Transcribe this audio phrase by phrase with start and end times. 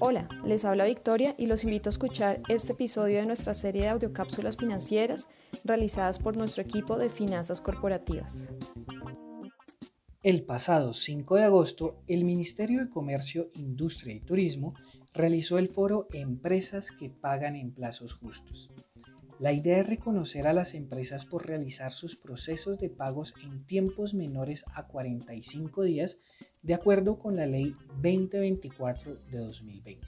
[0.00, 3.88] Hola, les habla Victoria y los invito a escuchar este episodio de nuestra serie de
[3.88, 5.28] audiocápsulas financieras
[5.64, 8.52] realizadas por nuestro equipo de finanzas corporativas.
[10.22, 14.74] El pasado 5 de agosto, el Ministerio de Comercio, Industria y Turismo
[15.12, 18.70] realizó el foro Empresas que pagan en plazos justos.
[19.40, 24.14] La idea es reconocer a las empresas por realizar sus procesos de pagos en tiempos
[24.14, 26.18] menores a 45 días
[26.62, 30.06] de acuerdo con la Ley 2024 de 2020.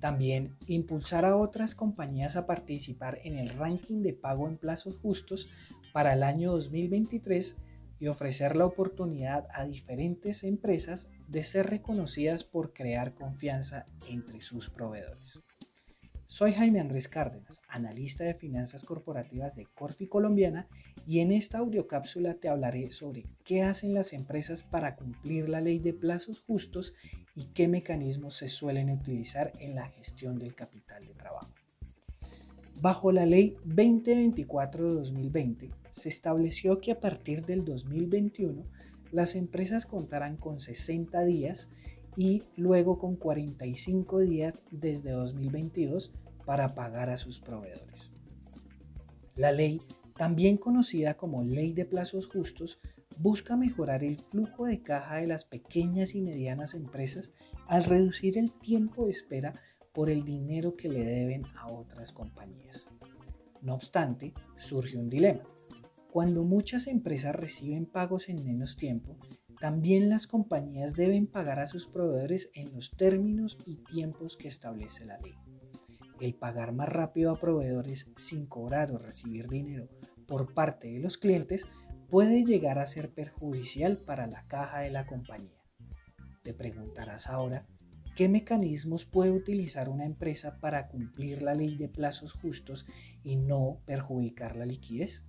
[0.00, 5.50] También impulsar a otras compañías a participar en el ranking de pago en plazos justos
[5.92, 7.56] para el año 2023
[8.00, 14.70] y ofrecer la oportunidad a diferentes empresas de ser reconocidas por crear confianza entre sus
[14.70, 15.40] proveedores.
[16.26, 20.66] Soy Jaime Andrés Cárdenas, analista de finanzas corporativas de Corfi Colombiana
[21.06, 25.78] y en esta audiocápsula te hablaré sobre qué hacen las empresas para cumplir la ley
[25.78, 26.94] de plazos justos
[27.34, 31.52] y qué mecanismos se suelen utilizar en la gestión del capital de trabajo.
[32.80, 38.64] Bajo la ley 2024 de 2020 se estableció que a partir del 2021
[39.10, 41.68] las empresas contarán con 60 días
[42.16, 46.12] y luego con 45 días desde 2022
[46.44, 48.10] para pagar a sus proveedores.
[49.36, 49.80] La ley,
[50.16, 52.80] también conocida como Ley de Plazos Justos,
[53.18, 57.32] busca mejorar el flujo de caja de las pequeñas y medianas empresas
[57.66, 59.52] al reducir el tiempo de espera
[59.92, 62.88] por el dinero que le deben a otras compañías.
[63.60, 65.42] No obstante, surge un dilema.
[66.10, 69.16] Cuando muchas empresas reciben pagos en menos tiempo,
[69.62, 75.04] también las compañías deben pagar a sus proveedores en los términos y tiempos que establece
[75.04, 75.36] la ley.
[76.20, 79.88] El pagar más rápido a proveedores sin cobrar o recibir dinero
[80.26, 81.64] por parte de los clientes
[82.10, 85.62] puede llegar a ser perjudicial para la caja de la compañía.
[86.42, 87.64] Te preguntarás ahora,
[88.16, 92.84] ¿qué mecanismos puede utilizar una empresa para cumplir la ley de plazos justos
[93.22, 95.24] y no perjudicar la liquidez?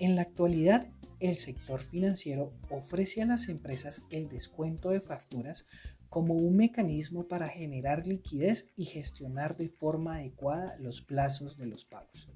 [0.00, 0.86] En la actualidad,
[1.18, 5.66] el sector financiero ofrece a las empresas el descuento de facturas
[6.08, 11.84] como un mecanismo para generar liquidez y gestionar de forma adecuada los plazos de los
[11.84, 12.28] pagos.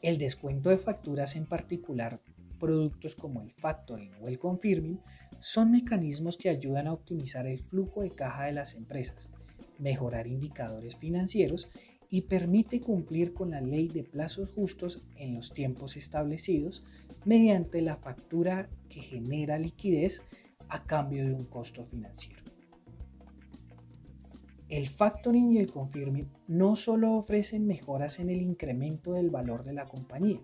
[0.00, 2.20] El descuento de facturas en particular,
[2.60, 5.00] productos como el factoring o el confirming,
[5.40, 9.30] son mecanismos que ayudan a optimizar el flujo de caja de las empresas,
[9.78, 11.68] mejorar indicadores financieros
[12.10, 16.84] y permite cumplir con la ley de plazos justos en los tiempos establecidos
[17.24, 20.22] mediante la factura que genera liquidez
[20.68, 22.42] a cambio de un costo financiero.
[24.68, 29.72] El factoring y el confirming no solo ofrecen mejoras en el incremento del valor de
[29.72, 30.40] la compañía,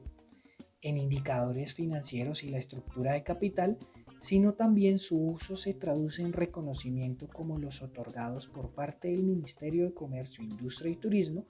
[0.80, 3.78] en indicadores financieros y la estructura de capital,
[4.22, 9.84] sino también su uso se traduce en reconocimiento como los otorgados por parte del Ministerio
[9.84, 11.46] de Comercio, Industria y Turismo,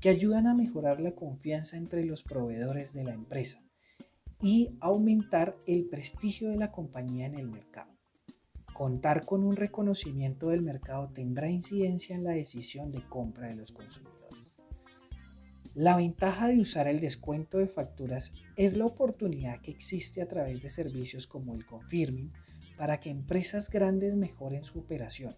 [0.00, 3.60] que ayudan a mejorar la confianza entre los proveedores de la empresa
[4.40, 7.92] y aumentar el prestigio de la compañía en el mercado.
[8.72, 13.72] Contar con un reconocimiento del mercado tendrá incidencia en la decisión de compra de los
[13.72, 14.21] consumidores.
[15.74, 20.60] La ventaja de usar el descuento de facturas es la oportunidad que existe a través
[20.60, 22.30] de servicios como el confirming
[22.76, 25.32] para que empresas grandes mejoren su operación,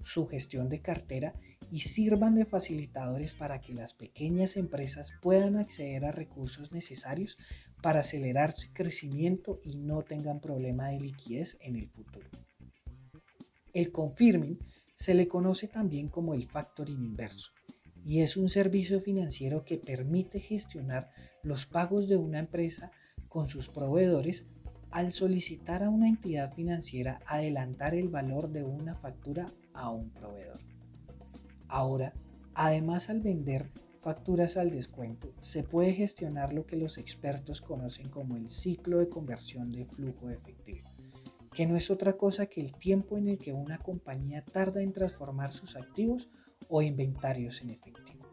[0.00, 1.34] su gestión de cartera
[1.72, 7.36] y sirvan de facilitadores para que las pequeñas empresas puedan acceder a recursos necesarios
[7.82, 12.28] para acelerar su crecimiento y no tengan problema de liquidez en el futuro.
[13.72, 14.60] El confirming
[14.94, 17.50] se le conoce también como el factoring inverso
[18.04, 21.10] y es un servicio financiero que permite gestionar
[21.42, 22.90] los pagos de una empresa
[23.28, 24.46] con sus proveedores
[24.90, 30.58] al solicitar a una entidad financiera adelantar el valor de una factura a un proveedor.
[31.68, 32.12] Ahora,
[32.54, 38.36] además al vender facturas al descuento, se puede gestionar lo que los expertos conocen como
[38.36, 40.90] el ciclo de conversión de flujo de efectivo,
[41.52, 44.92] que no es otra cosa que el tiempo en el que una compañía tarda en
[44.92, 46.30] transformar sus activos
[46.70, 48.24] o inventarios en efectivo.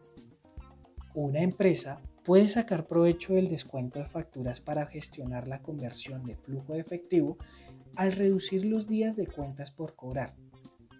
[1.14, 6.74] Una empresa puede sacar provecho del descuento de facturas para gestionar la conversión de flujo
[6.74, 7.38] de efectivo
[7.96, 10.36] al reducir los días de cuentas por cobrar,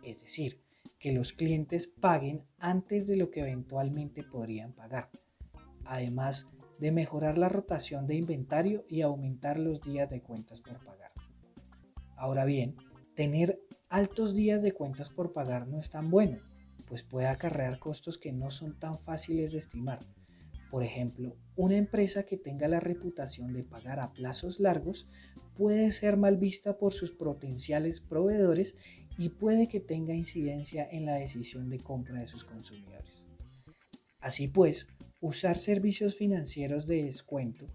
[0.02, 0.61] es decir,
[0.99, 5.11] que los clientes paguen antes de lo que eventualmente podrían pagar,
[5.85, 6.46] además
[6.79, 11.12] de mejorar la rotación de inventario y aumentar los días de cuentas por pagar.
[12.17, 12.76] Ahora bien,
[13.14, 16.38] tener altos días de cuentas por pagar no es tan bueno,
[16.86, 19.98] pues puede acarrear costos que no son tan fáciles de estimar.
[20.70, 25.08] Por ejemplo, una empresa que tenga la reputación de pagar a plazos largos
[25.56, 28.75] puede ser mal vista por sus potenciales proveedores
[29.16, 33.26] y puede que tenga incidencia en la decisión de compra de sus consumidores.
[34.20, 34.86] Así pues,
[35.20, 37.66] usar servicios financieros de descuento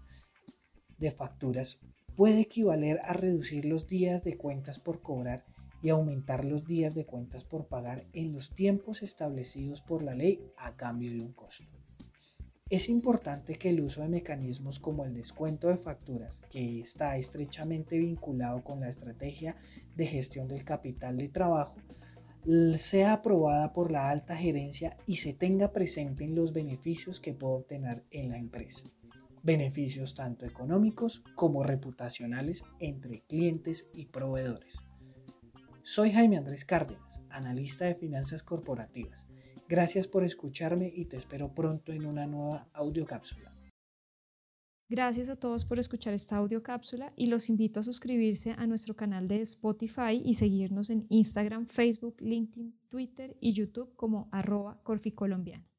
[0.98, 1.78] de facturas
[2.16, 5.44] puede equivaler a reducir los días de cuentas por cobrar
[5.84, 10.40] y aumentar los días de cuentas por pagar en los tiempos establecidos por la ley
[10.56, 11.66] a cambio de un costo.
[12.70, 17.98] Es importante que el uso de mecanismos como el descuento de facturas, que está estrechamente
[17.98, 19.56] vinculado con la estrategia
[19.94, 21.76] de gestión del capital de trabajo,
[22.78, 27.56] sea aprobada por la alta gerencia y se tenga presente en los beneficios que puede
[27.56, 28.84] obtener en la empresa.
[29.42, 34.78] Beneficios tanto económicos como reputacionales entre clientes y proveedores.
[35.84, 39.26] Soy Jaime Andrés Cárdenas, analista de finanzas corporativas
[39.68, 43.54] Gracias por escucharme y te espero pronto en una nueva audiocápsula.
[44.90, 49.26] Gracias a todos por escuchar esta audiocápsula y los invito a suscribirse a nuestro canal
[49.26, 55.73] de Spotify y seguirnos en Instagram, Facebook, LinkedIn, Twitter y YouTube como arroba corficolombiana.